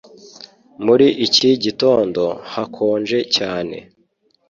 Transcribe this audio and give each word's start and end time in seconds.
Muri 0.85 1.07
iki 1.25 1.49
gitondo 1.63 2.23
hakonje 2.53 3.17
cyane 3.35 3.77